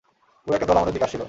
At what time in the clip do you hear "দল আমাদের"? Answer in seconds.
0.67-0.93